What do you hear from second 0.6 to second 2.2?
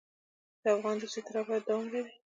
د افغان دوستي تر ابده دوام لري.